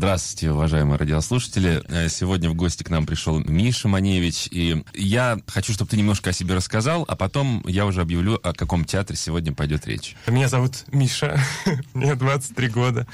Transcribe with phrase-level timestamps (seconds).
[0.00, 1.82] Здравствуйте, уважаемые радиослушатели.
[1.86, 6.30] Э, сегодня в гости к нам пришел Миша Маневич, и я хочу, чтобы ты немножко
[6.30, 10.16] о себе рассказал, а потом я уже объявлю, о каком театре сегодня пойдет речь.
[10.26, 11.38] Меня зовут Миша,
[11.92, 13.06] мне 23 года.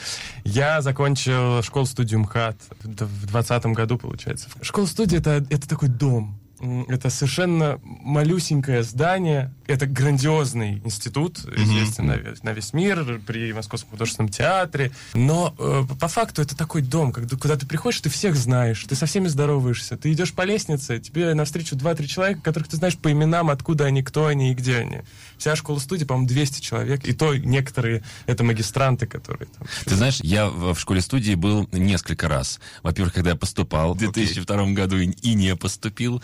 [0.45, 4.49] Я закончил школу-студию МХАТ в 2020 году, получается.
[4.63, 9.53] Школа-студия это,— это такой дом, это совершенно малюсенькое здание.
[9.67, 12.09] Это грандиозный институт, известный mm-hmm.
[12.09, 14.93] на, весь, на весь мир, при Московском художественном театре.
[15.15, 18.95] Но э, по факту это такой дом, когда, куда ты приходишь, ты всех знаешь, ты
[18.95, 19.97] со всеми здороваешься.
[19.97, 24.03] Ты идешь по лестнице, тебе навстречу 2-3 человека, которых ты знаешь по именам, откуда они,
[24.03, 25.01] кто они и где они.
[25.39, 27.05] Вся школа-студия, по-моему, 200 человек.
[27.05, 29.67] И то некоторые это магистранты, которые там...
[29.85, 32.61] Ты знаешь, я в, школе-студии был несколько раз.
[32.83, 34.73] Во-первых, когда я поступал в 2002 okay.
[34.73, 36.23] году и, и не поступил.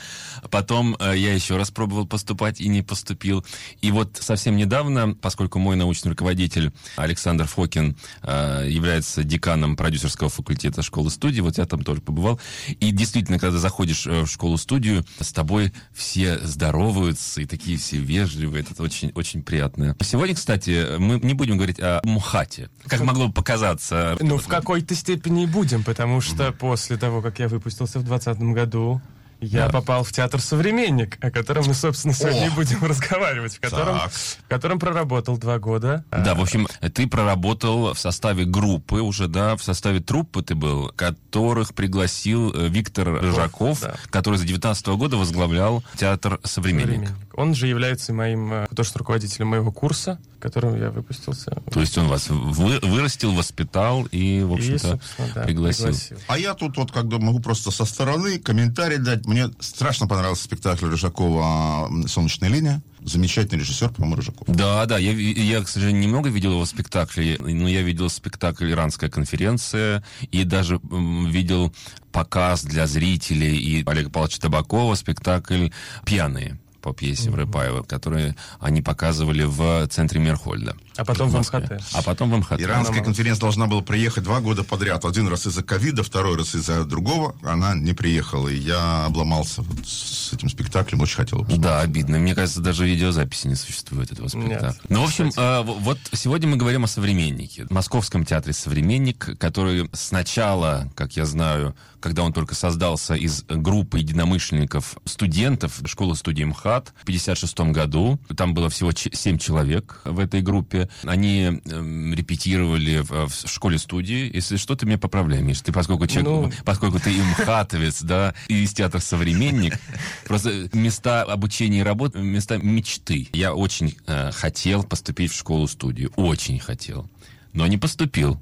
[0.51, 3.45] Потом э, я еще раз пробовал поступать и не поступил.
[3.81, 10.83] И вот совсем недавно, поскольку мой научный руководитель Александр Фокин э, является деканом продюсерского факультета
[10.83, 12.41] школы-студии, вот я там тоже побывал.
[12.81, 18.65] И действительно, когда заходишь э, в школу-студию, с тобой все здороваются и такие все вежливые.
[18.69, 19.97] Это очень, очень приятно.
[20.01, 24.17] Сегодня, кстати, мы не будем говорить о Мухате, как могло бы показаться.
[24.21, 26.53] Ну, в какой-то степени будем, потому что mm-hmm.
[26.53, 29.01] после того, как я выпустился в 2020 году,
[29.43, 29.73] я да.
[29.73, 32.55] попал в театр «Современник», о котором мы, собственно, сегодня о!
[32.55, 36.05] будем разговаривать, в котором, в котором проработал два года.
[36.11, 40.93] Да, в общем, ты проработал в составе группы уже, да, в составе труппы ты был,
[40.95, 43.97] которых пригласил э, Виктор Рыжаков, да.
[44.11, 47.09] который с 19 года возглавлял театр «Современник».
[47.09, 47.32] «Современник».
[47.35, 51.63] Он же является моим э, художественным руководителем моего курса, которым я выпустился.
[51.71, 55.01] То есть он вас вы, вырастил, воспитал и, в общем-то,
[55.35, 55.87] да, пригласил.
[55.87, 56.19] пригласил.
[56.29, 59.27] А я тут вот как бы могу просто со стороны комментарий дать.
[59.27, 62.83] Мне страшно понравился спектакль Рыжакова «Солнечная линия».
[63.05, 64.47] Замечательный режиссер, по-моему, Рыжаков.
[64.49, 64.97] Да, да.
[64.99, 70.45] Я, я, к сожалению, немного видел его спектаклей, но я видел спектакль «Иранская конференция» и
[70.45, 71.75] даже видел
[72.13, 75.71] показ для зрителей и Олега Павловича Табакова спектакль
[76.05, 77.33] «Пьяные» по пьесе mm-hmm.
[77.33, 80.77] Врыпаева, которые они показывали в центре Мерхольда.
[80.97, 81.83] А потом в, в МХТ.
[81.95, 82.61] А потом в МХТ.
[82.61, 83.05] Иранская она...
[83.05, 85.05] конференция должна была приехать два года подряд.
[85.05, 87.35] Один раз из-за ковида, второй раз из-за другого.
[87.43, 88.49] Она не приехала.
[88.49, 91.01] И я обломался вот с этим спектаклем.
[91.01, 91.63] Очень хотел посмотреть.
[91.63, 92.19] Да, обидно.
[92.19, 94.67] Мне кажется, даже видеозаписи не существует этого спектакля.
[94.67, 97.67] Нет, ну, в общем, э, вот сегодня мы говорим о «Современнике».
[97.67, 103.99] В Московском театре «Современник», который сначала, как я знаю, когда он только создался из группы
[103.99, 108.19] единомышленников студентов школы студии МХАТ в 1956 году.
[108.37, 110.82] Там было всего 7 человек в этой группе.
[111.05, 114.31] Они э, репетировали в, в школе-студии.
[114.35, 115.61] Если что, ты меня поправляй, Миш.
[115.61, 116.65] Ты, поскольку, человек, ну...
[116.65, 119.79] поскольку ты и МХАТовец, да, и из театра «Современник»,
[120.27, 123.29] просто места обучения и работы, места мечты.
[123.33, 126.13] Я очень э, хотел поступить в школу-студию.
[126.17, 127.09] Очень хотел.
[127.53, 128.41] Но не поступил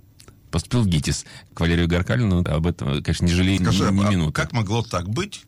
[0.51, 1.25] поступил в ГИТИС.
[1.55, 4.33] К Валерию Гаркалину об этом, конечно, не жалею Скажи, ни, ни а минуты.
[4.33, 5.45] как могло так быть,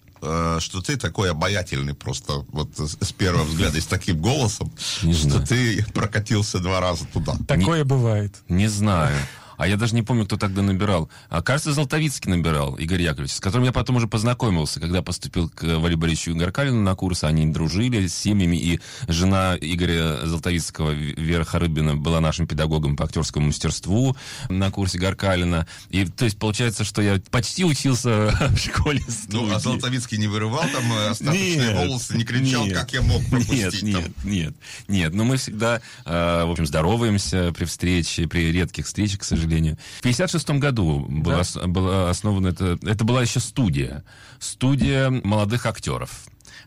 [0.60, 4.72] что ты такой обаятельный просто вот с первого взгляда и с таким голосом,
[5.02, 5.46] не что знаю.
[5.46, 7.36] ты прокатился два раза туда.
[7.48, 8.36] Такое не, бывает.
[8.48, 9.16] Не знаю.
[9.62, 11.08] А я даже не помню, кто тогда набирал.
[11.28, 15.62] А, кажется, Золотовицкий набирал, Игорь Яковлевич, с которым я потом уже познакомился, когда поступил к
[15.62, 17.22] Валерию Борисовичу Гаркалину на курс.
[17.22, 23.46] Они дружили с семьями, и жена Игоря Золотовицкого, Вера Харыбина, была нашим педагогом по актерскому
[23.46, 24.16] мастерству
[24.48, 25.68] на курсе Гаркалина.
[25.90, 29.46] И, то есть, получается, что я почти учился в школе студии.
[29.46, 33.24] Ну, а Золотовицкий не вырывал там э, остаточные волосы, не кричал, нет, как я мог
[33.30, 34.02] пропустить Нет, там.
[34.02, 34.54] нет, нет,
[34.88, 35.14] нет.
[35.14, 39.78] Но мы всегда, э, в общем, здороваемся при встрече, при редких встречах, к сожалению сожалению.
[39.98, 41.66] В 56 году была, да?
[41.66, 44.04] была основана, это, это была еще студия.
[44.38, 46.10] Студия молодых актеров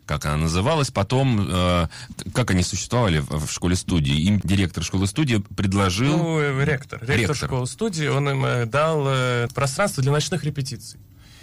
[0.06, 0.91] как она называлась.
[0.91, 1.88] Потом, э,
[2.31, 6.18] как они существовали в, в школе-студии, им директор школы-студии предложил...
[6.18, 7.00] Ну, э, ректор.
[7.00, 7.35] Ректор, ректор.
[7.35, 11.00] школы-студии, он им э, дал э, пространство для ночных репетиций.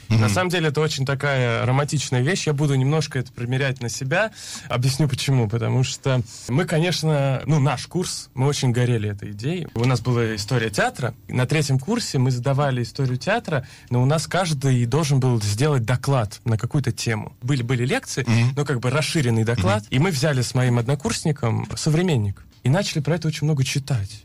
[0.09, 0.19] Mm-hmm.
[0.19, 2.47] На самом деле это очень такая романтичная вещь.
[2.47, 4.31] Я буду немножко это примерять на себя.
[4.69, 5.49] Объясню почему.
[5.49, 9.69] Потому что мы, конечно, ну, наш курс, мы очень горели этой идеей.
[9.75, 11.15] У нас была история театра.
[11.29, 16.41] На третьем курсе мы задавали историю театра, но у нас каждый должен был сделать доклад
[16.45, 17.37] на какую-то тему.
[17.43, 18.53] Были, были лекции, mm-hmm.
[18.57, 19.85] но как бы расширенный доклад.
[19.85, 19.97] Mm-hmm.
[19.97, 24.25] И мы взяли с моим однокурсником современник и начали про это очень много читать.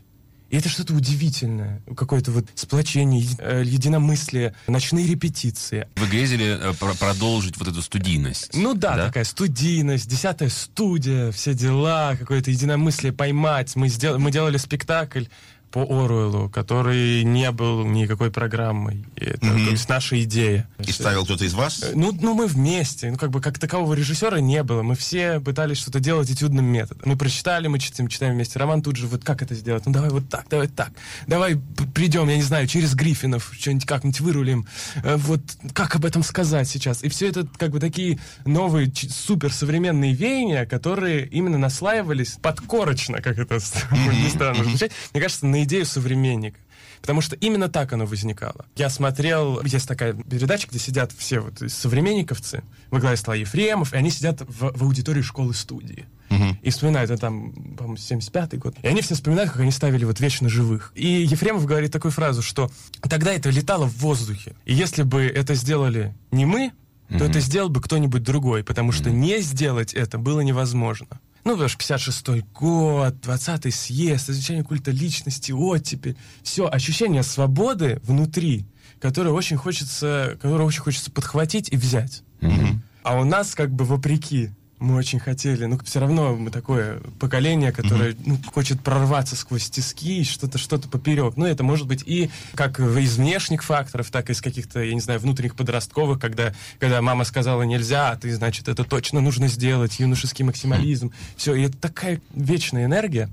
[0.50, 5.86] И это что-то удивительное, какое-то вот сплочение, э, единомыслие, ночные репетиции.
[5.96, 8.54] Вы грезили э, продолжить вот эту студийность?
[8.54, 13.76] Ну да, да, такая студийность, десятая студия, все дела, какое-то единомыслие поймать.
[13.76, 15.24] Мы, сделали, мы делали спектакль
[15.70, 19.04] по Оруэллу, который не был никакой программой.
[19.16, 19.64] Это mm-hmm.
[19.64, 20.68] то есть наша идея.
[20.78, 21.82] И ставил кто-то из вас?
[21.82, 23.10] Э, ну, ну, мы вместе.
[23.10, 24.82] Ну, как бы как такового режиссера не было.
[24.82, 27.02] Мы все пытались что-то делать этюдным методом.
[27.04, 29.84] Мы прочитали, мы читаем, читаем вместе роман, тут же вот как это сделать?
[29.84, 30.90] Ну, давай вот так, давай так.
[31.26, 31.56] Давай
[31.94, 34.66] придем, я не знаю, через Гриффинов, что-нибудь как-нибудь вырулим.
[35.02, 35.42] Э, вот
[35.74, 37.04] как об этом сказать сейчас?
[37.04, 43.56] И все это как бы такие новые суперсовременные веяния, которые именно наслаивались подкорочно, как это
[43.56, 44.30] mm-hmm.
[44.34, 46.58] странно звучать, мне кажется, на идею современника.
[47.00, 48.66] Потому что именно так оно возникало.
[48.76, 53.96] Я смотрел, есть такая передача, где сидят все вот современниковцы, во главе стола Ефремов, и
[53.96, 56.06] они сидят в, в аудитории школы-студии.
[56.30, 56.56] Uh-huh.
[56.60, 58.74] И вспоминают, это там, по-моему, 75-й год.
[58.82, 60.92] И они все вспоминают, как они ставили вот «Вечно живых».
[60.94, 62.70] И Ефремов говорит такую фразу, что
[63.00, 64.54] тогда это летало в воздухе.
[64.66, 66.72] И если бы это сделали не мы,
[67.08, 67.30] то uh-huh.
[67.30, 69.14] это сделал бы кто-нибудь другой, потому что uh-huh.
[69.14, 71.20] не сделать это было невозможно.
[71.48, 76.14] Ну, потому что 56-й год, 20-й съезд, изучение культа личности, оттепель.
[76.42, 78.66] Все, ощущение свободы внутри,
[79.00, 82.22] которое очень хочется, которое очень хочется подхватить и взять.
[82.42, 82.76] Mm-hmm.
[83.02, 87.72] А у нас как бы вопреки мы очень хотели, но все равно мы такое поколение,
[87.72, 88.22] которое mm-hmm.
[88.26, 91.36] ну, хочет прорваться сквозь тиски, что-то что-то поперек.
[91.36, 95.00] Ну, это может быть и как из внешних факторов, так и из каких-то, я не
[95.00, 99.98] знаю, внутренних подростковых, когда, когда мама сказала нельзя, а ты, значит, это точно нужно сделать,
[99.98, 101.08] юношеский максимализм.
[101.08, 101.34] Mm-hmm.
[101.36, 103.28] Все, и это такая вечная энергия.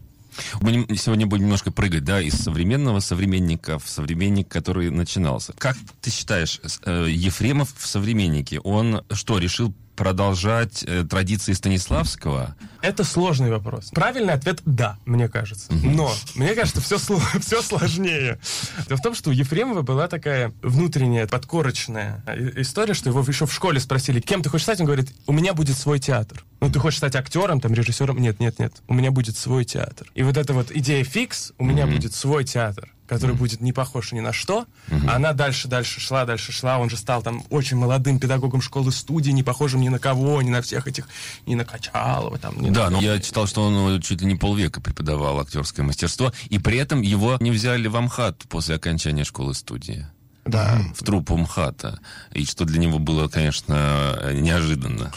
[0.61, 5.53] Мы сегодня будем немножко прыгать, да, из современного современника в современник, который начинался.
[5.57, 12.55] Как ты считаешь, э, Ефремов в современнике, он что, решил продолжать э, традиции Станиславского?
[12.81, 13.89] Это сложный вопрос.
[13.91, 15.73] Правильный ответ– да, мне кажется.
[15.73, 16.97] Но мне кажется, все,
[17.39, 18.39] все сложнее.
[18.87, 22.23] Дело в том, что у Ефремова была такая внутренняя, подкорочная
[22.57, 24.79] история, что его еще в школе спросили, кем ты хочешь стать?
[24.79, 26.43] Он говорит, у меня будет свой театр.
[26.61, 28.17] Ну, ты хочешь стать актером, там, режиссером?
[28.17, 28.73] Нет, нет, нет.
[28.87, 30.11] У меня будет свой театр.
[30.15, 33.39] И вот эта вот идея фикс, у меня будет свой театр который mm-hmm.
[33.39, 34.65] будет не похож ни на что.
[34.87, 35.09] Mm-hmm.
[35.09, 36.77] Она дальше, дальше шла, дальше шла.
[36.79, 40.61] Он же стал там очень молодым педагогом школы-студии, не похожим ни на кого, ни на
[40.61, 41.07] всех этих,
[41.45, 42.37] ни на Качалова.
[42.37, 42.97] Там, ни да, на...
[42.97, 46.77] но я читал, что он ну, чуть ли не полвека преподавал актерское мастерство, и при
[46.77, 50.07] этом его не взяли в Амхат после окончания школы-студии.
[50.45, 50.79] Да.
[50.95, 51.99] В труппу МХАТа.
[52.31, 55.11] И что для него было, конечно, неожиданно.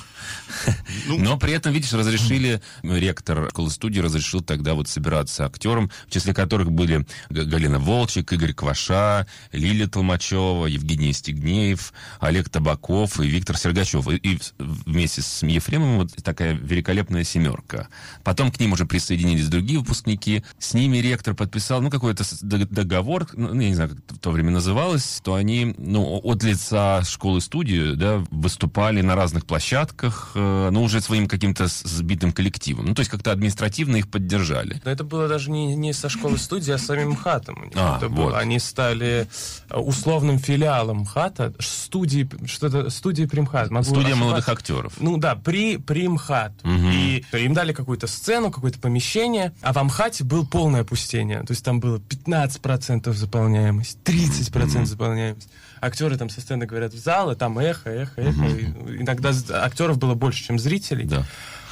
[1.06, 6.34] Ну, Но при этом, видишь, разрешили, ректор школы-студии разрешил тогда вот собираться актерам, в числе
[6.34, 14.08] которых были Галина Волчек, Игорь Кваша, Лилия Толмачева, Евгений Стегнеев, Олег Табаков и Виктор Сергачев.
[14.08, 17.88] И, и вместе с Ефремовым вот такая великолепная семерка.
[18.24, 20.44] Потом к ним уже присоединились другие выпускники.
[20.58, 24.50] С ними ректор подписал, ну, какой-то договор, ну, я не знаю, как в то время
[24.50, 31.00] называлось, то они, ну, от лица школы-студии, да, выступали на разных площадках, Э, ну, уже
[31.00, 32.86] своим каким-то сбитым коллективом.
[32.86, 34.80] Ну, то есть как-то административно их поддержали.
[34.84, 37.70] Но это было даже не, не со школы студии, а самим ХАТом.
[37.74, 38.16] А, это вот.
[38.16, 38.38] было.
[38.38, 39.26] Они стали
[39.68, 43.70] э, условным филиалом ХАТа, студии, что-то, студии Примхат.
[43.70, 44.24] Могу Студия ошибаться.
[44.24, 44.92] молодых актеров.
[45.00, 46.52] Ну да, при Примхат.
[46.62, 46.88] Угу.
[46.92, 51.40] И им дали какую-то сцену, какое-то помещение, а в Амхате был полное опустение.
[51.40, 54.86] То есть там было 15% заполняемость, 30% угу.
[54.86, 55.48] заполняемость
[55.80, 58.40] актеры там со сцены говорят в зал, и там эхо, эхо, эхо.
[58.40, 58.90] Угу.
[59.00, 59.32] Иногда
[59.62, 61.06] актеров было больше, чем зрителей.
[61.06, 61.24] Да.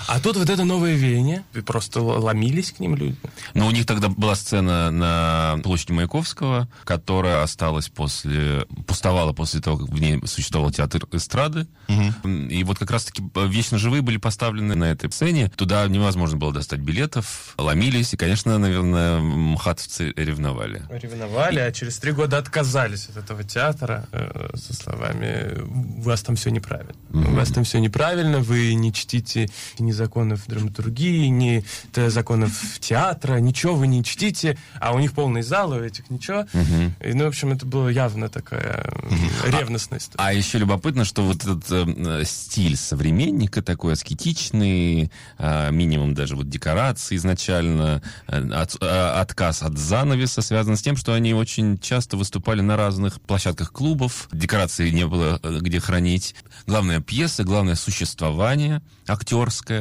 [0.06, 3.16] А тут вот это новое веяние, и просто ломились к ним люди.
[3.54, 9.78] Но у них тогда была сцена на площади Маяковского, которая осталась после, пустовала после того,
[9.78, 11.66] как в ней существовал театр эстрады.
[11.88, 12.28] Угу.
[12.28, 15.50] И вот как раз-таки вечно живые были поставлены на этой сцене.
[15.56, 20.82] Туда невозможно было достать билетов, ломились, и, конечно, наверное, мхатовцы ревновали.
[20.90, 25.62] Ревновали, а через три года отказались от этого театра э, со словами
[25.98, 26.94] «У вас там все неправильно.
[27.10, 27.30] Угу.
[27.32, 29.48] У вас там все неправильно, вы не чтите
[29.78, 31.64] ни законов драматургии, ни
[32.08, 36.40] законов театра, ничего вы не чтите, а у них полный зал, у этих ничего.
[36.52, 37.08] Угу.
[37.08, 39.56] И, ну, в общем, это была явно такая угу.
[39.58, 40.12] ревностность.
[40.16, 46.36] А, а еще любопытно, что вот этот э, стиль современника такой аскетичный, э, минимум даже
[46.36, 51.78] вот декорации изначально, э, от, э, отказ от занавеса связан с тем, что они очень
[51.78, 56.34] часто выступали на разных площадках клубов, декорации не было э, где хранить.
[56.66, 59.75] Главная пьеса, главное существование актерское,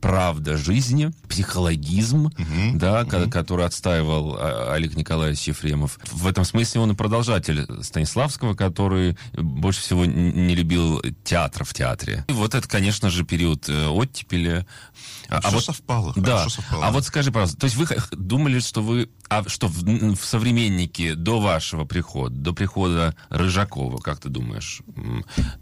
[0.00, 2.34] правда жизни, психологизм, угу,
[2.74, 3.30] да, угу.
[3.30, 5.98] который отстаивал а, Олег Николаевич Ефремов.
[6.10, 12.24] В этом смысле он и продолжатель Станиславского, который больше всего не любил театр в театре.
[12.28, 14.66] И вот это, конечно же, период э, оттепели.
[15.28, 16.12] А, а вот совпало.
[16.16, 16.48] Да.
[16.48, 16.86] совпало.
[16.86, 21.14] А вот скажи, пожалуйста, то есть вы думали, что вы, а что в, в современнике
[21.14, 24.82] до вашего прихода, до прихода Рыжакова, как ты думаешь,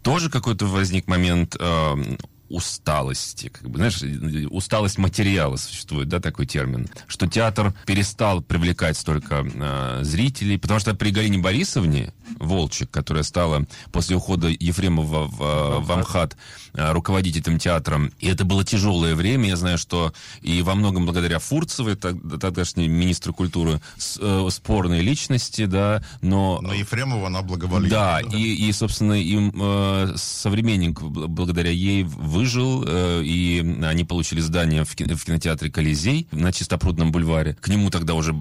[0.01, 2.17] тоже какой-то возник момент э,
[2.49, 4.01] усталости, как бы, знаешь,
[4.49, 10.95] усталость материала существует, да, такой термин, что театр перестал привлекать столько э, зрителей, потому что
[10.95, 16.35] при Галине Борисовне Волчек, которая стала после ухода Ефремова в, в Амхат
[16.73, 18.11] Э, руководить этим театром.
[18.19, 19.49] И это было тяжелое время.
[19.49, 23.81] Я знаю, что и во многом благодаря Фурцевой, тогдашней министру культуры,
[24.19, 26.59] э, спорной личности, да, но...
[26.61, 27.89] Но Ефремова она благоволила.
[27.89, 28.37] Да, да.
[28.37, 34.95] И, и, собственно, им э, современник благодаря ей выжил, э, и они получили здание в,
[34.95, 37.55] кино, в кинотеатре «Колизей» на Чистопрудном бульваре.
[37.55, 38.33] К нему тогда уже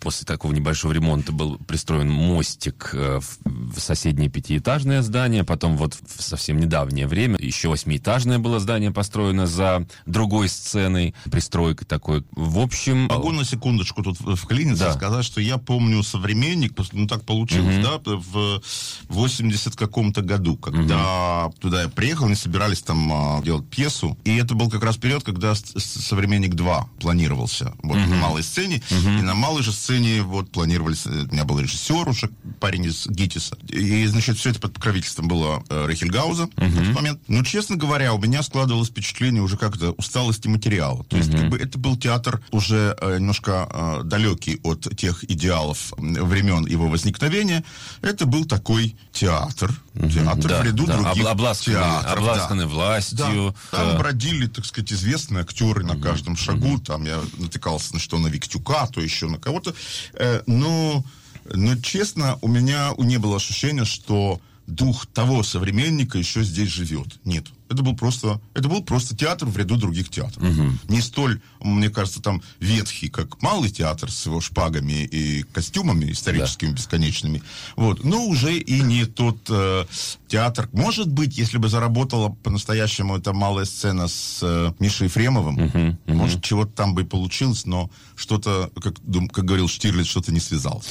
[0.00, 5.44] после такого небольшого ремонта был пристроен мостик э, в, в соседнее пятиэтажное здание.
[5.44, 11.86] Потом вот в совсем недавнее время еще восьмиэтажное было здание построено за другой сценой, пристройкой
[11.86, 12.24] такой.
[12.32, 13.06] В общем...
[13.06, 14.92] Могу на секундочку тут вклиниться да.
[14.92, 18.00] сказать, что я помню современник, ну так получилось, угу.
[18.04, 18.62] да, в
[19.08, 21.54] 80 каком-то году, когда угу.
[21.60, 25.24] туда я приехал, они собирались там а, делать пьесу, и это был как раз период,
[25.24, 28.06] когда современник 2 планировался вот угу.
[28.06, 29.10] на малой сцене, угу.
[29.10, 33.06] и на малой же сцене вот планировались, э, у меня был режиссер уже, парень из
[33.24, 36.52] ГИТИСа, и, значит, все это под покровительством было э, Рейхельгауза угу.
[36.56, 37.20] в тот момент.
[37.28, 41.04] Ну, честно говоря, у меня складывалось впечатление уже как-то усталости материала.
[41.04, 45.92] То есть, как бы, это был театр уже э, немножко э, далекий от тех идеалов
[45.96, 47.64] времен его возникновения.
[48.02, 49.72] Это был такой театр.
[49.94, 52.18] Театр да, в ряду да, других обласканный, театров.
[52.18, 52.70] Обласканный да.
[52.70, 53.54] властью.
[53.72, 53.78] Да.
[53.78, 56.78] Там бродили, так сказать, известные актеры на каждом шагу.
[56.78, 59.74] Там я натыкался на что на Виктюка, то еще на кого-то.
[60.14, 61.04] Э, но,
[61.52, 67.18] но, честно, у меня не было ощущения, что дух того современника еще здесь живет.
[67.24, 67.46] Нет.
[67.68, 70.42] Это был просто, это был просто театр в ряду других театров.
[70.42, 70.72] Угу.
[70.88, 76.70] Не столь, мне кажется, там ветхий, как малый театр с его шпагами и костюмами историческими
[76.70, 76.76] да.
[76.76, 77.42] бесконечными.
[77.76, 78.04] Вот.
[78.04, 79.86] Но уже и не тот э,
[80.28, 80.68] театр.
[80.72, 85.98] Может быть, если бы заработала по-настоящему эта малая сцена с э, Мишей Ефремовым, угу, угу.
[86.06, 88.94] может, чего-то там бы и получилось, но что-то, как,
[89.32, 90.88] как говорил Штирлиц, что-то не связалось.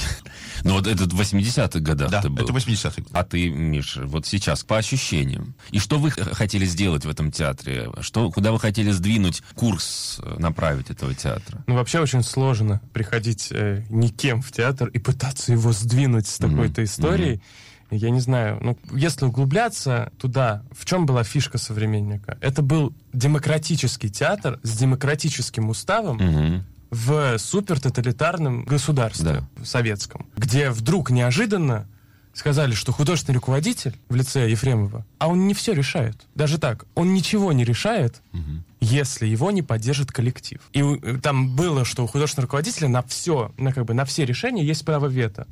[0.63, 3.03] Ну вот этот в 80-х годах да, это 80-х.
[3.11, 5.55] А ты, Миша, вот сейчас, по ощущениям.
[5.71, 7.89] И что вы хотели сделать в этом театре?
[8.01, 11.63] Что, куда вы хотели сдвинуть курс, э, направить этого театра?
[11.67, 16.81] Ну, вообще очень сложно приходить э, никем в театр и пытаться его сдвинуть с такой-то
[16.81, 16.85] mm-hmm.
[16.85, 17.35] историей.
[17.35, 17.97] Mm-hmm.
[17.97, 22.37] Я не знаю, ну, если углубляться туда, в чем была фишка современника?
[22.41, 26.61] Это был демократический театр с демократическим уставом, mm-hmm
[26.93, 29.65] в супертоталитарном государстве да.
[29.65, 31.87] советском, где вдруг неожиданно
[32.33, 36.15] сказали, что художественный руководитель в лице Ефремова, а он не все решает.
[36.35, 38.63] Даже так, он ничего не решает, угу.
[38.81, 40.59] если его не поддержит коллектив.
[40.73, 44.25] И э, там было, что у художественного руководителя на все, на, как бы, на все
[44.25, 45.47] решения есть право вето.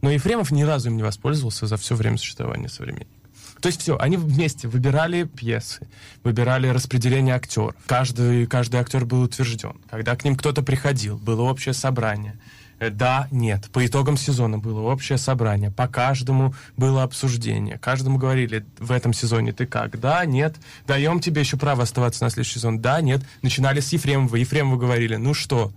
[0.00, 3.10] Но Ефремов ни разу им не воспользовался за все время существования современника.
[3.60, 5.86] То есть все, они вместе выбирали пьесы,
[6.24, 7.76] выбирали распределение актеров.
[7.86, 9.74] Каждый, каждый актер был утвержден.
[9.88, 12.36] Когда к ним кто-то приходил, было общее собрание.
[12.82, 13.70] Э, да, нет.
[13.72, 15.70] По итогам сезона было общее собрание.
[15.70, 17.78] По каждому было обсуждение.
[17.78, 20.00] Каждому говорили, в этом сезоне ты как?
[20.00, 20.56] Да, нет.
[20.88, 22.80] Даем тебе еще право оставаться на следующий сезон.
[22.80, 23.22] Да, нет.
[23.40, 24.34] Начинали с Ефремова.
[24.34, 25.72] Ефремова говорили, ну что,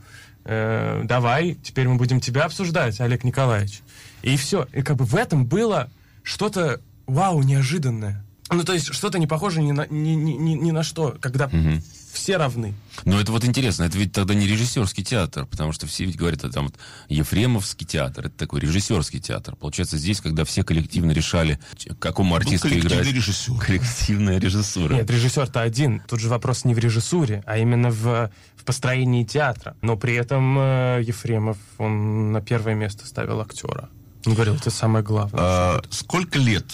[0.45, 3.81] э, давай, теперь мы будем тебя обсуждать, Олег Николаевич.
[4.23, 4.67] И все.
[4.73, 5.91] И как бы в этом было
[6.23, 8.25] что-то, вау, неожиданное.
[8.49, 11.81] Ну, то есть что-то не похоже ни на, ни, ни, ни на что, когда угу
[12.15, 12.73] все равны.
[13.03, 16.39] Но это вот интересно, это ведь тогда не режиссерский театр, потому что все ведь говорят,
[16.39, 16.75] это там вот
[17.09, 19.55] Ефремовский театр, это такой режиссерский театр.
[19.55, 21.59] Получается, здесь, когда все коллективно решали,
[21.99, 23.05] какому артисту ну, играть.
[23.05, 23.57] режиссер.
[23.59, 24.93] Коллективная режиссура.
[24.93, 26.01] Нет, режиссер-то один.
[26.07, 29.75] Тут же вопрос не в режиссуре, а именно в, в построении театра.
[29.81, 33.89] Но при этом э, Ефремов, он на первое место ставил актера.
[34.25, 35.39] Он говорил, это самое главное.
[35.39, 36.65] А, сколько лет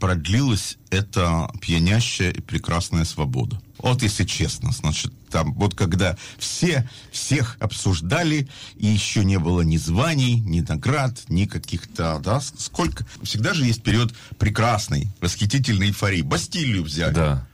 [0.00, 3.60] продлилась эта пьянящая и прекрасная свобода.
[3.78, 9.76] Вот если честно, значит, там вот когда все всех обсуждали, и еще не было ни
[9.76, 13.06] званий, ни наград, ни каких-то, да, сколько.
[13.22, 16.22] Всегда же есть период прекрасной, восхитительной эйфории.
[16.22, 17.14] Бастилию взяли.
[17.14, 17.46] Да.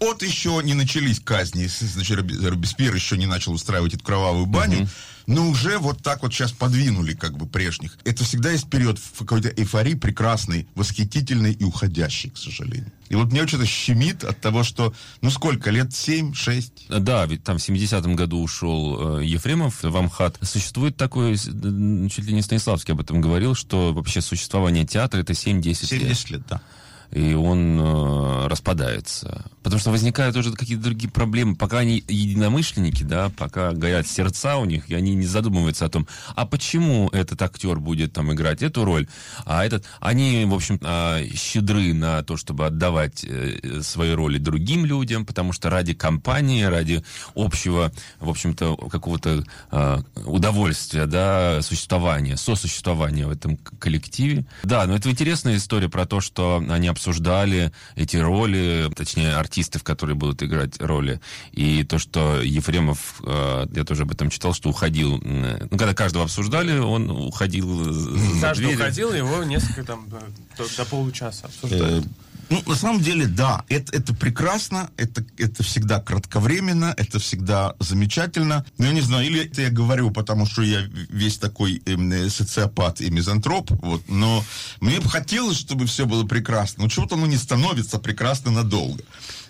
[0.00, 4.82] Вот еще не начались казни, значит, Робеспьер еще не начал устраивать эту кровавую баню.
[4.82, 4.88] Угу
[5.26, 7.98] но уже вот так вот сейчас подвинули как бы прежних.
[8.04, 12.92] Это всегда есть период в какой-то эйфории прекрасной, восхитительной и уходящей, к сожалению.
[13.08, 17.00] И вот мне что-то щемит от того, что, ну сколько, лет 7-6?
[17.00, 20.38] Да, ведь там в 70-м году ушел э, Ефремов в Амхат.
[20.42, 25.64] Существует такой, чуть ли не Станиславский об этом говорил, что вообще существование театра это 7-10
[25.64, 25.76] лет.
[25.76, 26.60] 70 лет, да
[27.10, 29.50] и он э, распадается.
[29.62, 31.56] Потому что возникают уже какие-то другие проблемы.
[31.56, 36.06] Пока они единомышленники, да, пока горят сердца у них, и они не задумываются о том,
[36.34, 39.08] а почему этот актер будет там играть эту роль,
[39.44, 39.84] а этот...
[40.00, 45.52] Они, в общем, а, щедры на то, чтобы отдавать э, свои роли другим людям, потому
[45.52, 53.56] что ради компании, ради общего, в общем-то, какого-то а, удовольствия, да, существования, сосуществования в этом
[53.56, 54.46] коллективе.
[54.62, 60.16] Да, но это интересная история про то, что они обсуждали эти роли, точнее, артистов, которые
[60.16, 61.20] будут играть роли,
[61.52, 66.24] и то, что Ефремов, э, я тоже об этом читал, что уходил, ну, когда каждого
[66.24, 67.66] обсуждали, он уходил
[68.40, 72.02] Каждый уходил, его несколько там, до, до получаса обсуждали.
[72.50, 78.64] Ну, на самом деле, да, это, это прекрасно, это, это всегда кратковременно, это всегда замечательно.
[78.78, 83.00] Но я не знаю, или это я говорю, потому что я весь такой э, социопат
[83.00, 84.44] и мизантроп, вот, но
[84.80, 86.84] мне бы хотелось, чтобы все было прекрасно.
[86.84, 89.02] Но чего-то оно не становится прекрасно надолго.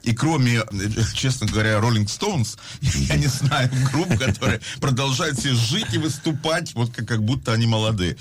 [0.06, 0.62] И кроме,
[1.14, 6.94] честно говоря, Rolling Stones, я не знаю групп, которые продолжают себе жить и выступать, вот
[6.94, 8.16] как, как будто они молодые.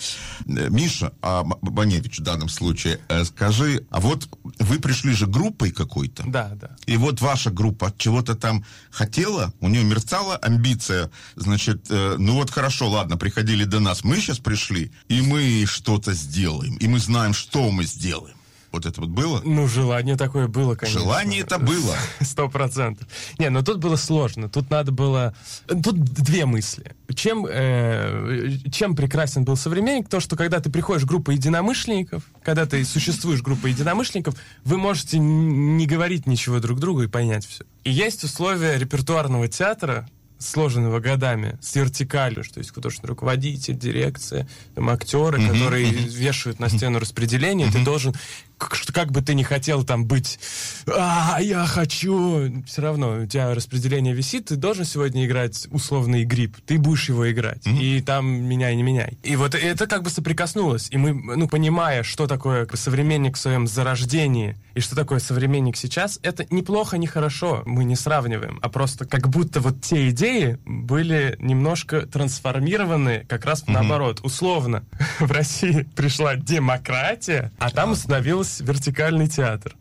[0.48, 4.28] Э, Миша, а Баневич в данном случае, э, скажи, а вот
[4.60, 6.24] вы пришли же группой какой-то.
[6.26, 6.72] Да, да.
[6.88, 12.50] И вот ваша группа чего-то там хотела, у нее мерцала амбиция, значит, э, ну вот
[12.50, 17.36] хорошо, ладно, приходили до нас, мы сейчас пришли, и мы что-то сделаем, и мы знаем,
[17.36, 18.35] что мы сделаем.
[18.76, 19.42] Вот это вот было?
[19.46, 21.00] Ну, желание такое было, конечно.
[21.00, 21.96] Желание это было.
[22.20, 23.08] Сто процентов.
[23.40, 24.50] Не, но тут было сложно.
[24.50, 25.34] Тут надо было...
[25.66, 26.94] Тут две мысли.
[27.16, 30.10] Чем, э, чем прекрасен был современник?
[30.10, 35.20] То, что когда ты приходишь в группу единомышленников, когда ты существуешь группа единомышленников, вы можете
[35.20, 37.64] не говорить ничего друг другу и понять все.
[37.86, 40.06] И есть условия репертуарного театра,
[40.38, 45.52] сложенного годами, с вертикалью, что есть художественный руководитель, дирекция, там, актеры, mm-hmm.
[45.52, 46.10] которые mm-hmm.
[46.10, 47.74] вешают на стену распределение, mm-hmm.
[47.74, 48.14] ты должен
[48.58, 50.40] как, как бы ты не хотел там быть,
[50.88, 56.58] а, я хочу, все равно у тебя распределение висит, ты должен сегодня играть условный грипп,
[56.66, 57.82] ты будешь его играть, mm-hmm.
[57.82, 59.18] и там меняй, не меняй.
[59.24, 63.68] И вот это как бы соприкоснулось, и мы, ну, понимая, что такое современник в своем
[63.68, 69.06] зарождении, и что такое современник сейчас, это неплохо, не хорошо, мы не сравниваем, а просто
[69.06, 73.72] как будто вот те идеи были немножко трансформированы как раз mm-hmm.
[73.74, 74.20] наоборот.
[74.24, 74.84] Условно,
[75.20, 79.76] в России пришла демократия, а там установилась появился вертикальный театр.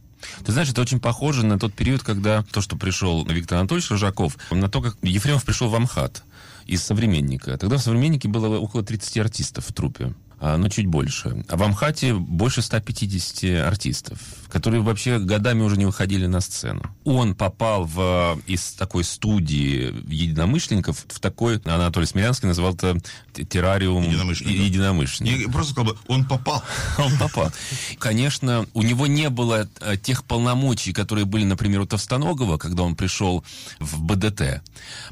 [0.44, 4.38] Ты знаешь, это очень похоже на тот период, когда то, что пришел Виктор Анатольевич Рыжаков,
[4.50, 6.22] на то, как Ефремов пришел в Амхат
[6.66, 7.58] из «Современника».
[7.58, 10.14] Тогда в «Современнике» было около 30 артистов в трупе.
[10.40, 11.44] А, ну, чуть больше.
[11.48, 14.18] А в Амхате больше 150 артистов,
[14.54, 16.80] которые вообще годами уже не выходили на сцену.
[17.02, 22.96] Он попал в, из такой студии единомышленников в такой, Анатолий Смелянский назвал это
[23.32, 24.64] террариум единомышленников.
[24.64, 25.40] единомышленников.
[25.40, 26.62] Я просто сказал бы, он попал.
[26.98, 27.50] Он попал.
[27.98, 32.94] Конечно, у него не было э, тех полномочий, которые были, например, у Товстоногова, когда он
[32.94, 33.44] пришел
[33.80, 34.62] в БДТ.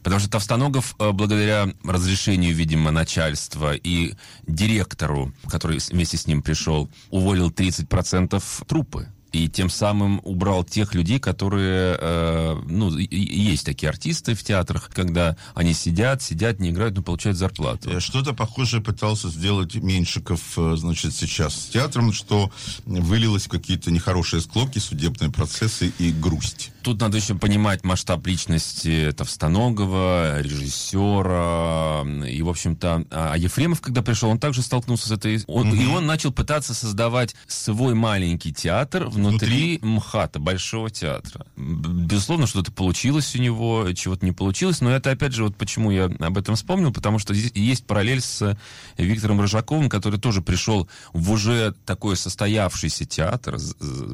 [0.05, 4.15] Потому что Товстоногов, э, благодаря разрешению, видимо, начальства и
[4.47, 11.19] директору который вместе с ним пришел, уволил 30% трупы и тем самым убрал тех людей,
[11.19, 17.03] которые, э, ну, есть такие артисты в театрах, когда они сидят, сидят, не играют, но
[17.03, 17.91] получают зарплату.
[17.91, 22.51] Э, что-то похожее пытался сделать Меньшиков, э, значит, сейчас с театром, что
[22.85, 26.71] вылилось в какие-то нехорошие склоки, судебные процессы и грусть.
[26.83, 34.29] Тут надо еще понимать масштаб личности Товстоногова, режиссера, и, в общем-то, а Ефремов, когда пришел,
[34.29, 35.43] он также столкнулся с этой...
[35.47, 35.77] Он, угу.
[35.77, 41.47] И он начал пытаться создавать свой маленький театр в внутри, МХАТа, Большого театра.
[41.57, 46.05] Безусловно, что-то получилось у него, чего-то не получилось, но это, опять же, вот почему я
[46.05, 48.57] об этом вспомнил, потому что здесь есть параллель с
[48.97, 53.59] Виктором Рыжаковым, который тоже пришел в уже такой состоявшийся театр,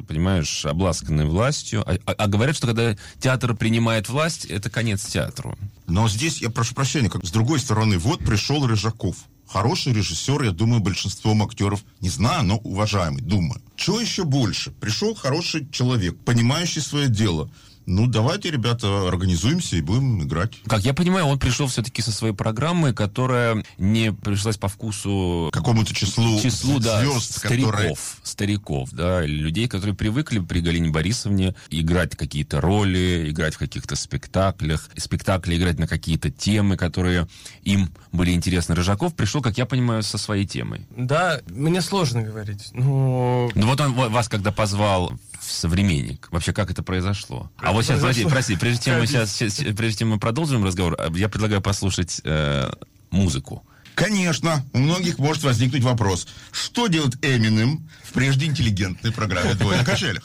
[0.07, 1.83] понимаешь, обласканный властью.
[1.85, 5.57] А, а, а говорят, что когда театр принимает власть, это конец театру.
[5.87, 9.15] Но здесь, я прошу прощения, как с другой стороны, вот пришел Рыжаков
[9.51, 13.61] хороший режиссер, я думаю, большинством актеров, не знаю, но уважаемый, думаю.
[13.79, 14.71] Чего еще больше?
[14.71, 17.49] Пришел хороший человек, понимающий свое дело,
[17.85, 20.61] ну, давайте, ребята, организуемся и будем играть.
[20.67, 25.49] Как я понимаю, он пришел все-таки со своей программой, которая не пришлась по вкусу...
[25.51, 27.95] Какому-то числу, числу да, звезд, стариков, которые...
[28.23, 34.89] стариков, да, людей, которые привыкли при Галине Борисовне играть какие-то роли, играть в каких-то спектаклях,
[34.97, 37.27] спектакли играть на какие-то темы, которые
[37.63, 38.75] им были интересны.
[38.75, 40.85] Рыжаков пришел, как я понимаю, со своей темой.
[40.95, 42.69] Да, мне сложно говорить.
[42.73, 43.49] Но...
[43.55, 45.11] Ну вот он вас когда позвал
[45.49, 46.27] современник.
[46.31, 47.51] Вообще, как это произошло?
[47.57, 49.35] а вот сейчас, прости, прости, прежде чем мы сейчас,
[49.75, 52.71] прежде чем мы продолжим разговор, я предлагаю послушать э,
[53.11, 53.63] музыку.
[53.99, 59.83] Конечно, у многих может возникнуть вопрос, что делает Эминем в прежде интеллигентной программе «Двое на
[59.83, 60.23] качелях»?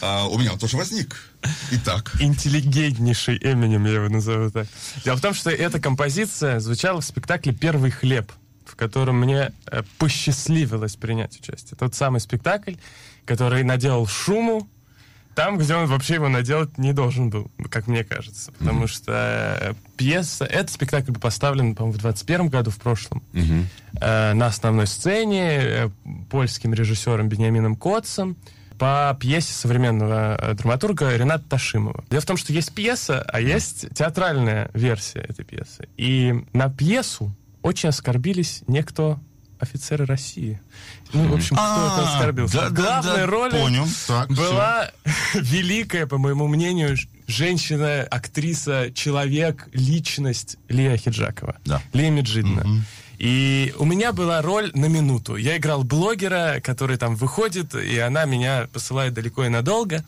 [0.00, 1.16] А, у меня он тоже возник.
[1.70, 2.10] Итак.
[2.18, 4.66] Интеллигентнейший Эминем, я его назову так.
[5.04, 8.32] Дело в том, что эта композиция звучала в спектакле «Первый хлеб»,
[8.66, 11.76] в котором мне э, посчастливилось принять участие.
[11.78, 12.74] Тот самый спектакль,
[13.24, 14.68] который наделал шуму,
[15.34, 18.52] там, где он вообще его наделать не должен был, как мне кажется.
[18.52, 18.88] Потому mm-hmm.
[18.88, 20.44] что э, пьеса...
[20.44, 23.64] Этот спектакль был поставлен, по-моему, в 21 году, в прошлом, mm-hmm.
[24.00, 25.90] э, на основной сцене э,
[26.30, 28.36] польским режиссером Бениамином Котцем
[28.78, 32.04] по пьесе современного э, драматурга Рената Ташимова.
[32.10, 35.88] Дело в том, что есть пьеса, а есть театральная версия этой пьесы.
[35.96, 39.18] И на пьесу очень оскорбились некто
[39.58, 40.60] офицеры России.
[41.12, 42.70] Ну, в общем, кто это а, оскорбился.
[42.70, 43.86] Да, понял.
[44.06, 44.90] Так, была
[45.34, 51.56] великая, по моему мнению, женщина, актриса, человек, личность Лия Хиджакова.
[51.64, 51.80] Да.
[51.92, 52.62] Лия Меджидна.
[52.62, 52.80] Угу.
[53.18, 55.36] И у меня была роль на минуту.
[55.36, 60.04] Я играл блогера, который там выходит, и она меня посылает далеко и надолго.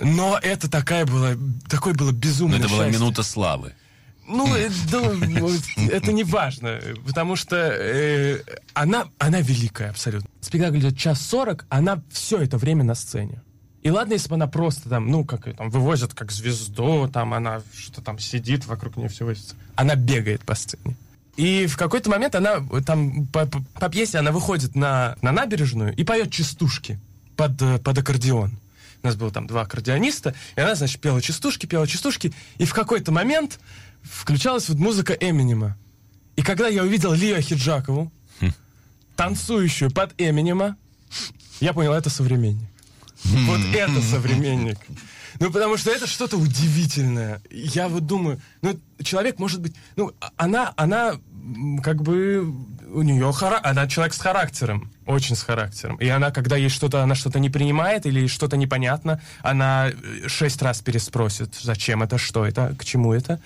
[0.00, 1.32] Но это такая была,
[1.68, 2.86] такое было безумное Но это счастье.
[2.86, 3.74] была минута славы.
[4.26, 4.70] Ну, э,
[5.90, 8.40] это не важно, потому что э,
[8.74, 10.28] она, она великая абсолютно.
[10.40, 13.42] Спектакль идет час сорок, она все это время на сцене.
[13.82, 17.34] И ладно, если бы она просто там, ну, как ее там вывозят как звезду, там
[17.34, 19.56] она что-то там сидит, вокруг нее все возится.
[19.74, 20.96] Она бегает по сцене.
[21.36, 25.94] И в какой-то момент она там по, по, по пьесе она выходит на, на набережную
[25.96, 27.00] и поет частушки
[27.36, 28.58] под, э, под аккордеон.
[29.02, 32.72] У нас было там два аккордеониста, и она, значит, пела частушки, пела частушки, и в
[32.72, 33.58] какой-то момент
[34.02, 35.76] включалась вот музыка Эминема.
[36.36, 38.10] И когда я увидел Лию Хиджакову,
[38.40, 38.52] хм.
[39.16, 40.76] танцующую под Эминема,
[41.60, 42.68] я понял, это современник.
[43.24, 44.78] Вот это современник.
[45.38, 47.40] Ну, потому что это что-то удивительное.
[47.50, 49.74] Я вот думаю, ну, человек может быть...
[49.96, 51.14] Ну, она, она
[51.82, 52.52] как бы...
[52.92, 53.60] У нее хара...
[53.62, 54.90] Она человек с характером.
[55.06, 55.96] Очень с характером.
[55.96, 60.60] И она, когда ей что-то, она что-то не принимает или что-то непонятно, она э, шесть
[60.62, 63.40] раз переспросит, зачем это, что это, к чему это.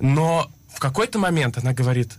[0.00, 2.12] Но в какой-то момент она говорит,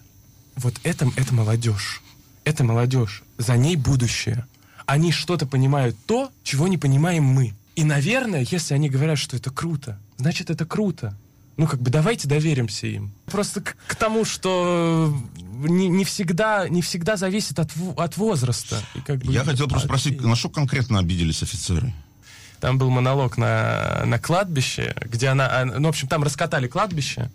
[0.55, 2.01] вот это, это молодежь,
[2.43, 4.45] это молодежь, за ней будущее.
[4.85, 7.53] Они что-то понимают то, чего не понимаем мы.
[7.75, 11.17] И, наверное, если они говорят, что это круто, значит, это круто.
[11.57, 13.11] Ну, как бы давайте доверимся им.
[13.27, 18.77] Просто к, к тому, что не, не, всегда, не всегда зависит от, от возраста.
[18.93, 21.93] И как бы, Я хотел просто спросить, на что конкретно обиделись офицеры?
[22.59, 25.47] Там был монолог на, на кладбище, где она...
[25.49, 27.29] А, ну, в общем, там раскатали кладбище,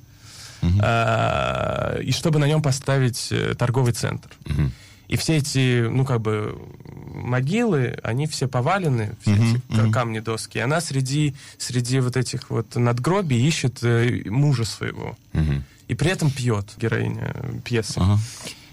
[0.63, 4.31] uh и чтобы на нем поставить э, торговый центр.
[4.45, 4.71] uh
[5.09, 6.55] И все эти, ну, как бы,
[7.13, 10.59] могилы, они все повалены, все uh эти uh камни, доски.
[10.59, 15.17] И она среди, среди вот этих вот надгробий ищет э, мужа своего.
[15.33, 17.99] uh И при этом пьет героиня пьесы.
[18.01, 18.19] uh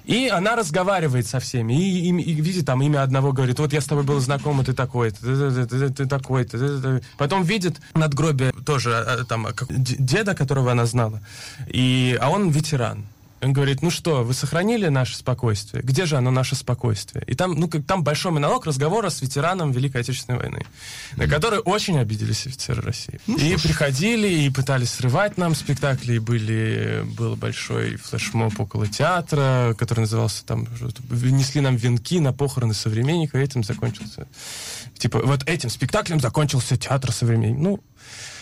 [0.08, 3.82] И она разговаривает со всеми, и, и, и видит там имя одного, говорит, вот я
[3.82, 7.02] с тобой был знаком, ты такой, ты, ты, ты, ты такой, ты, ты, ты.
[7.17, 11.22] Потом видит надгробие тоже а, там деда, которого она знала,
[11.67, 13.06] и, а он ветеран.
[13.41, 15.84] Он говорит, ну что, вы сохранили наше спокойствие?
[15.84, 17.23] Где же оно, наше спокойствие?
[17.28, 21.17] И там, ну, как, там большой монолог разговора с ветераном Великой Отечественной войны, mm-hmm.
[21.17, 23.19] на который очень обиделись офицеры России.
[23.28, 29.76] Ну, и приходили, и пытались срывать нам спектакли, и были, был большой флешмоб около театра,
[29.78, 30.67] который назывался там,
[31.10, 34.28] несли нам венки на похороны современника, и этим закончился.
[34.97, 37.60] Типа, вот этим спектаклем закончился театр современник.
[37.60, 37.80] Ну,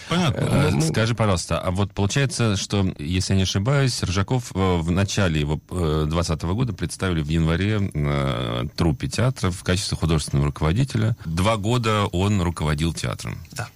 [0.10, 0.42] Понятно.
[0.42, 4.92] Э, ну, скажи, пожалуйста, а вот получается, что, если я не ошибаюсь, Ржаков э, в
[4.92, 11.16] начале его 2020 э, года представили в январе на труппе театра в качестве художественного руководителя.
[11.26, 13.38] Два года он руководил театром.
[13.52, 13.68] Да.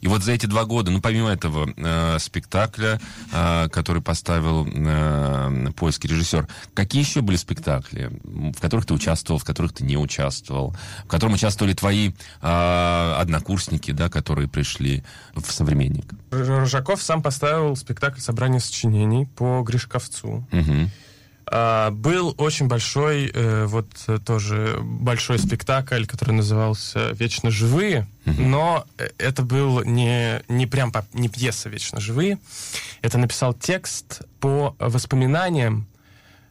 [0.00, 3.00] И вот за эти два года, ну, помимо этого э, спектакля,
[3.32, 9.44] э, который поставил э, польский режиссер, какие еще были спектакли, в которых ты участвовал, в
[9.44, 15.04] которых ты не участвовал, в котором участвовали твои э, однокурсники, да, которые пришли
[15.34, 16.12] в «Современник»?
[16.30, 20.46] Рожаков сам поставил спектакль «Собрание сочинений» по Гришковцу.
[20.52, 20.90] Угу.
[21.48, 28.46] А, был очень большой, э, вот э, тоже большой спектакль, который назывался «Вечно живые», mm-hmm.
[28.46, 32.38] но э, это был не, не прям не пьеса «Вечно живые»,
[33.00, 35.86] это написал текст по воспоминаниям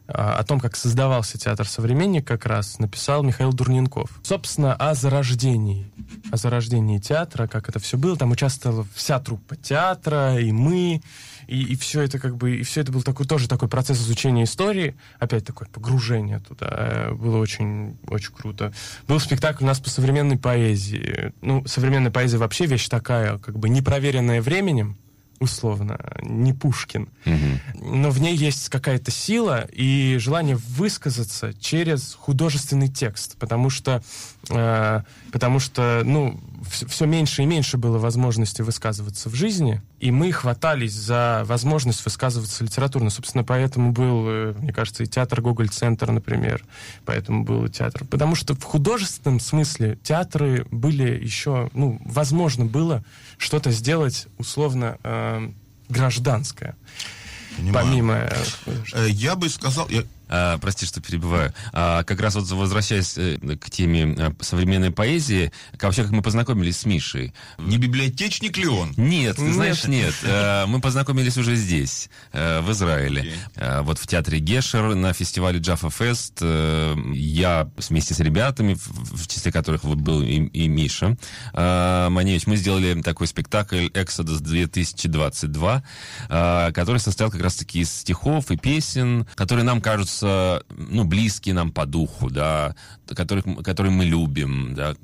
[0.08, 4.08] а, о том, как создавался театр «Современник» как раз, написал Михаил Дурненков.
[4.22, 5.90] Собственно, о зарождении,
[6.30, 8.16] о зарождении театра, как это все было.
[8.16, 11.02] Там участвовала вся труппа театра, и мы,
[11.46, 14.44] и, и все это как бы, и все это был такой, тоже такой процесс изучения
[14.44, 18.72] истории, опять такое погружение туда, э, было очень, очень круто.
[19.06, 21.32] Был спектакль у нас по современной поэзии.
[21.40, 24.96] Ну, современная поэзия вообще вещь такая, как бы непроверенная временем,
[25.38, 27.08] условно, не Пушкин.
[27.24, 27.94] Угу.
[27.98, 34.02] Но в ней есть какая-то сила и желание высказаться через художественный текст, потому что,
[34.48, 40.92] потому что, ну, все меньше и меньше было возможности высказываться в жизни, и мы хватались
[40.92, 43.10] за возможность высказываться литературно.
[43.10, 46.64] Собственно, поэтому был, э, мне кажется, и театр Гоголь-центр, например,
[47.04, 48.04] поэтому был и театр.
[48.04, 53.04] Потому что в художественном смысле театры были еще, ну, возможно было
[53.38, 55.50] что-то сделать условно э,
[55.88, 56.76] гражданское.
[57.56, 57.86] Понимаю.
[57.86, 58.14] Помимо...
[58.92, 59.88] Э, я бы сказал...
[59.88, 61.52] Я, а, прости, что перебиваю.
[61.72, 66.22] А, как раз вот возвращаясь э, к теме э, современной поэзии, как, вообще как мы
[66.22, 67.32] познакомились с Мишей.
[67.58, 68.92] Не библиотечник ли он?
[68.96, 70.14] Нет, ты знаешь, нет.
[70.24, 73.22] А, мы познакомились уже здесь, в Израиле.
[73.22, 73.32] Okay.
[73.56, 76.42] А, вот в театре Гешер на фестивале Jaffa Fest.
[77.14, 81.16] Я вместе с ребятами, в числе которых вот был и, и Миша
[81.54, 89.26] Маневич, мы сделали такой спектакль «Exodus 2022», который состоял как раз-таки из стихов и песен,
[89.34, 92.74] которые нам кажутся кажутся, ну, близкие нам по духу, да,
[93.06, 94.94] которых, которые мы любим, да,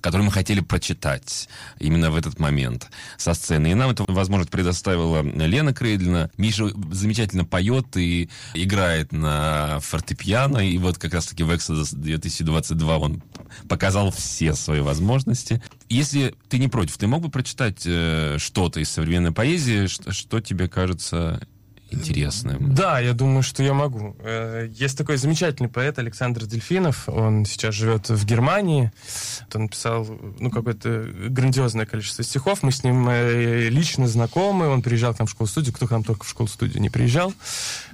[0.00, 3.70] которые мы хотели прочитать именно в этот момент со сцены.
[3.70, 6.30] И нам эту возможность предоставила Лена Крейдлина.
[6.36, 13.22] Миша замечательно поет и играет на фортепиано, и вот как раз-таки в Exodus 2022 он
[13.68, 15.62] показал все свои возможности.
[15.88, 20.40] Если ты не против, ты мог бы прочитать э, что-то из современной поэзии, что, что
[20.40, 21.40] тебе кажется
[21.92, 22.74] интересным.
[22.74, 24.16] Да, я думаю, что я могу.
[24.20, 27.08] Э, есть такой замечательный поэт Александр Дельфинов.
[27.08, 28.92] Он сейчас живет в Германии.
[29.54, 30.06] Он написал
[30.38, 32.62] ну, какое-то грандиозное количество стихов.
[32.62, 34.68] Мы с ним э, лично знакомы.
[34.68, 35.74] Он приезжал к нам в школу-студию.
[35.74, 37.32] Кто к нам только в школу-студию не приезжал.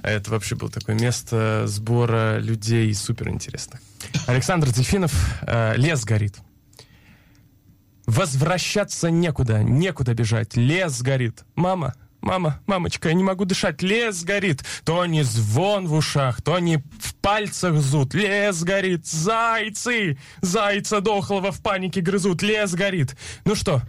[0.01, 3.81] Это вообще было такое место сбора людей суперинтересных.
[4.27, 6.35] Александр Дельфинов э, «Лес горит».
[8.05, 10.55] Возвращаться некуда, некуда бежать.
[10.55, 11.43] Лес горит.
[11.53, 14.63] Мама, Мама, мамочка, я не могу дышать, лес горит.
[14.83, 18.13] То не звон в ушах, то не в пальцах зуд.
[18.13, 20.17] Лес горит, зайцы!
[20.41, 23.15] Зайца дохлого в панике грызут, лес горит.
[23.45, 23.81] Ну что,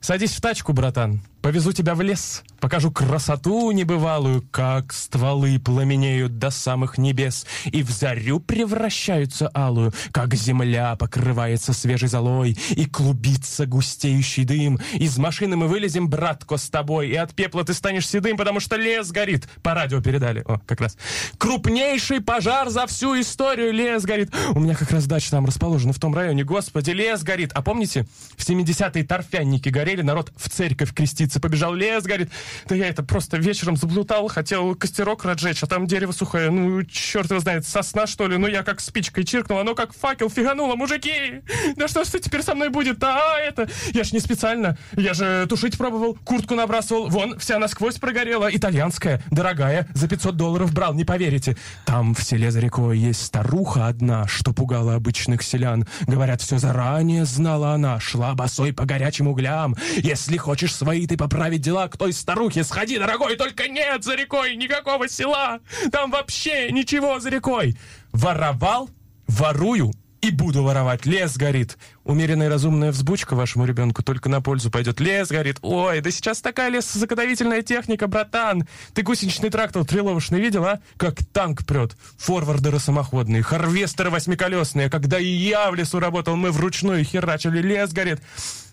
[0.00, 1.22] садись в тачку, братан.
[1.46, 7.90] Повезу тебя в лес, покажу красоту небывалую, как стволы пламенеют до самых небес и в
[7.92, 14.80] зарю превращаются алую, как земля покрывается свежей золой и клубится густеющий дым.
[14.94, 18.74] Из машины мы вылезем, братко, с тобой, и от пепла ты станешь седым, потому что
[18.74, 19.48] лес горит.
[19.62, 20.42] По радио передали.
[20.48, 20.98] О, как раз.
[21.38, 23.72] Крупнейший пожар за всю историю.
[23.72, 24.34] Лес горит.
[24.50, 26.42] У меня как раз дача там расположена в том районе.
[26.42, 27.52] Господи, лес горит.
[27.54, 28.04] А помните,
[28.36, 32.30] в 70-е торфянники горели, народ в церковь креститься улице побежал, лес горит.
[32.66, 36.50] Да я это просто вечером заблутал, хотел костерок разжечь, а там дерево сухое.
[36.50, 38.36] Ну, черт его знает, сосна, что ли?
[38.36, 40.76] Ну, я как спичкой чиркнул, оно как факел фигануло.
[40.76, 41.42] Мужики,
[41.76, 44.76] да что ж теперь со мной будет А, это, я ж не специально.
[44.96, 47.08] Я же тушить пробовал, куртку набрасывал.
[47.08, 48.48] Вон, вся насквозь прогорела.
[48.50, 51.56] Итальянская, дорогая, за 500 долларов брал, не поверите.
[51.84, 55.86] Там в селе за рекой есть старуха одна, что пугала обычных селян.
[56.06, 59.76] Говорят, все заранее знала она, шла босой по горячим углям.
[59.96, 62.64] Если хочешь свои ты поправить дела к той старухе.
[62.64, 65.60] Сходи, дорогой, только нет за рекой никакого села.
[65.92, 67.76] Там вообще ничего за рекой.
[68.12, 68.90] Воровал,
[69.26, 69.92] ворую
[70.26, 71.06] и буду воровать.
[71.06, 71.78] Лес горит.
[72.04, 75.00] Умеренная разумная взбучка вашему ребенку только на пользу пойдет.
[75.00, 75.58] Лес горит.
[75.62, 78.66] Ой, да сейчас такая лесозаготовительная техника, братан.
[78.92, 80.80] Ты гусеничный трактор триловочный видел, а?
[80.96, 81.96] Как танк прет.
[82.18, 84.90] Форвардеры самоходные, харвестеры восьмиколесные.
[84.90, 87.60] Когда и я в лесу работал, мы вручную херачили.
[87.60, 88.20] Лес горит.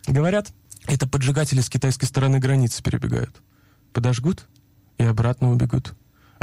[0.08, 0.48] Говорят,
[0.88, 3.42] это поджигатели с китайской стороны границы перебегают.
[3.94, 4.48] Подожгут
[4.98, 5.94] и обратно убегут.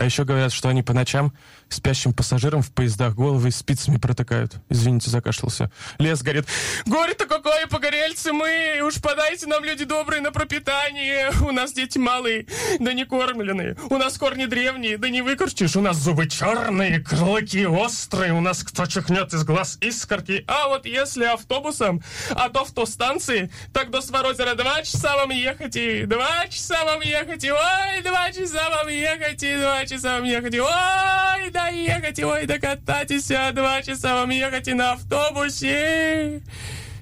[0.00, 1.30] А еще говорят, что они по ночам
[1.68, 4.54] спящим пассажирам в поездах головы спицами протыкают.
[4.70, 5.70] Извините, закашлялся.
[5.98, 6.46] Лес горит.
[6.86, 8.80] Горе-то какое, погорельцы мы!
[8.82, 11.30] Уж подайте нам, люди добрые, на пропитание.
[11.42, 12.46] У нас дети малые,
[12.78, 13.76] да не кормленные.
[13.90, 15.76] У нас корни древние, да не выкорчишь.
[15.76, 18.32] У нас зубы черные, клыки острые.
[18.32, 20.44] У нас кто чихнет из глаз искорки.
[20.48, 25.28] А вот если автобусом, а то в то станции, так до Сворозера два часа вам
[25.28, 29.89] ехать и два часа вам ехать и ой, два часа вам ехать и два часа
[29.98, 36.42] вам ехать ой, доехать, ой, докатайтесь, а два часа вам ехать и на автобусе.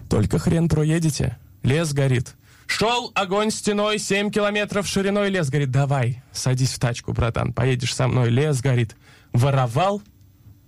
[0.09, 2.35] Только хрен проедете, лес горит.
[2.67, 5.71] Шел огонь стеной, семь километров шириной, лес горит.
[5.71, 8.97] Давай, садись в тачку, братан, поедешь со мной, лес горит.
[9.33, 10.03] Воровал,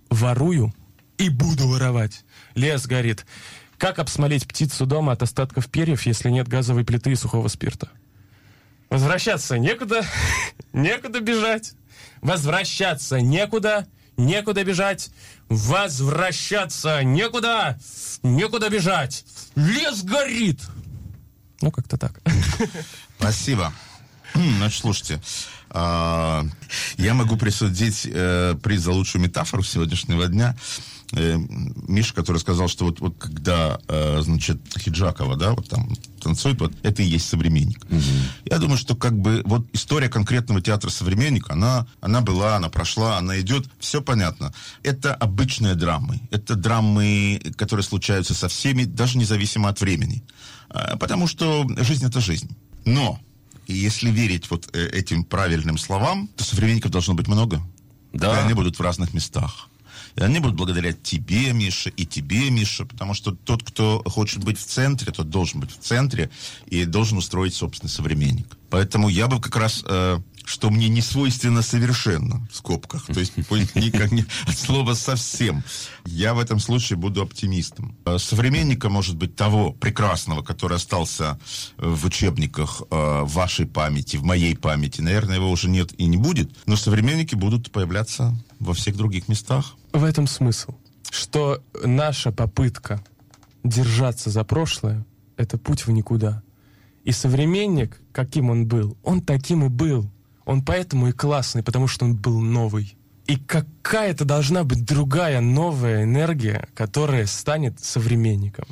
[0.09, 0.73] ворую
[1.17, 2.23] и буду воровать.
[2.55, 3.25] Лес горит.
[3.77, 7.89] Как обсмолить птицу дома от остатков перьев, если нет газовой плиты и сухого спирта?
[8.89, 10.03] Возвращаться некуда,
[10.73, 11.73] некуда бежать.
[12.21, 13.87] Возвращаться некуда,
[14.17, 15.11] некуда бежать.
[15.49, 17.79] Возвращаться некуда,
[18.23, 19.25] некуда бежать.
[19.55, 20.61] Лес горит.
[21.61, 22.21] Ну, как-то так.
[23.17, 23.73] Спасибо.
[24.33, 25.21] Значит, слушайте,
[25.69, 26.45] а,
[26.97, 30.55] я могу присудить э, приз за лучшую метафору сегодняшнего дня
[31.13, 31.37] э,
[31.87, 36.73] Миша, который сказал, что вот, вот когда, э, значит, Хиджакова, да, вот там танцует, вот
[36.83, 37.83] это и есть современник.
[37.89, 38.01] Угу.
[38.45, 43.17] Я думаю, что как бы вот история конкретного театра «Современник», она, она была, она прошла,
[43.17, 44.53] она идет, все понятно.
[44.83, 46.21] Это обычные драмы.
[46.31, 50.23] Это драмы, которые случаются со всеми, даже независимо от времени.
[50.69, 52.55] Э, потому что жизнь— это жизнь.
[52.85, 53.19] Но
[53.67, 57.61] и если верить вот э, этим правильным словам, то современников должно быть много.
[58.13, 58.37] Да.
[58.39, 59.69] И они будут в разных местах.
[60.15, 64.65] Они будут благодаря тебе, Миша, и тебе, Миша, потому что тот, кто хочет быть в
[64.65, 66.29] центре, тот должен быть в центре
[66.67, 68.57] и должен устроить собственный современник.
[68.69, 73.05] Поэтому я бы как раз э, что мне не свойственно совершенно, в скобках.
[73.05, 75.63] То есть никак не от слова совсем.
[76.05, 77.95] Я в этом случае буду оптимистом.
[78.05, 81.39] Э, современника, может быть, того прекрасного, который остался
[81.77, 86.51] в учебниках э, вашей памяти, в моей памяти, наверное, его уже нет и не будет,
[86.65, 89.75] но современники будут появляться во всех других местах.
[89.93, 90.73] В этом смысл,
[91.09, 93.03] что наша попытка
[93.63, 95.05] держаться за прошлое—
[95.37, 96.43] это путь в никуда.
[97.03, 100.09] И современник, каким он был, он таким и был.
[100.45, 102.95] Он поэтому и классный, потому что он был новый.
[103.27, 108.65] И какая-то должна быть другая новая энергия, которая станет современником.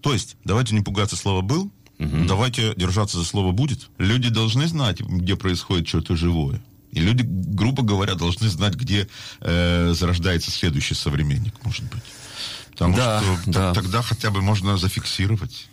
[0.00, 2.24] То есть, давайте не пугаться слова «был», угу.
[2.26, 3.88] давайте держаться за слово «будет».
[3.98, 6.62] Люди должны знать, где происходит что-то живое.
[6.96, 9.06] И люди, грубо говоря, должны знать, где
[9.42, 12.02] э, зарождается следующий современник, может быть.
[12.70, 13.74] Потому да, что да.
[13.74, 15.64] тогда хотя бы можно зафиксировать.